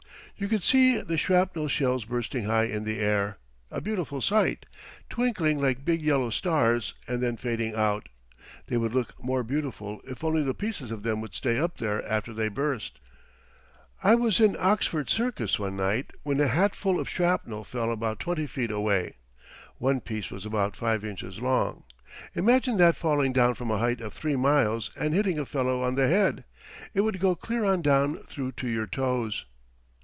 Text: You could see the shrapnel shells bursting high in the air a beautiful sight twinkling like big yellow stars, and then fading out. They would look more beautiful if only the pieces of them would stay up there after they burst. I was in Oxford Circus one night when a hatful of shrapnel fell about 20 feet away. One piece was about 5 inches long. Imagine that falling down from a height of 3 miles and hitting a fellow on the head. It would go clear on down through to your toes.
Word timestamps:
You 0.37 0.47
could 0.47 0.63
see 0.63 0.99
the 0.99 1.19
shrapnel 1.19 1.67
shells 1.67 2.03
bursting 2.05 2.45
high 2.45 2.63
in 2.63 2.83
the 2.83 2.97
air 2.99 3.37
a 3.69 3.79
beautiful 3.79 4.21
sight 4.23 4.65
twinkling 5.07 5.61
like 5.61 5.85
big 5.85 6.01
yellow 6.01 6.31
stars, 6.31 6.95
and 7.07 7.21
then 7.21 7.37
fading 7.37 7.75
out. 7.75 8.09
They 8.65 8.75
would 8.75 8.91
look 8.91 9.23
more 9.23 9.43
beautiful 9.43 10.01
if 10.03 10.23
only 10.23 10.41
the 10.41 10.55
pieces 10.55 10.89
of 10.89 11.03
them 11.03 11.21
would 11.21 11.35
stay 11.35 11.59
up 11.59 11.77
there 11.77 12.03
after 12.09 12.33
they 12.33 12.47
burst. 12.47 12.99
I 14.01 14.15
was 14.15 14.39
in 14.39 14.57
Oxford 14.59 15.11
Circus 15.11 15.59
one 15.59 15.75
night 15.77 16.09
when 16.23 16.39
a 16.41 16.47
hatful 16.47 16.99
of 16.99 17.07
shrapnel 17.07 17.63
fell 17.63 17.91
about 17.91 18.19
20 18.19 18.47
feet 18.47 18.71
away. 18.71 19.17
One 19.77 20.01
piece 20.01 20.31
was 20.31 20.43
about 20.43 20.75
5 20.75 21.05
inches 21.05 21.39
long. 21.39 21.83
Imagine 22.33 22.77
that 22.77 22.95
falling 22.95 23.31
down 23.31 23.53
from 23.53 23.69
a 23.69 23.77
height 23.77 24.01
of 24.01 24.11
3 24.13 24.35
miles 24.37 24.89
and 24.97 25.13
hitting 25.13 25.37
a 25.37 25.45
fellow 25.45 25.83
on 25.83 25.93
the 25.93 26.07
head. 26.07 26.45
It 26.95 27.01
would 27.01 27.19
go 27.19 27.35
clear 27.35 27.63
on 27.63 27.83
down 27.83 28.23
through 28.23 28.53
to 28.53 28.67
your 28.67 28.87
toes. 28.87 29.45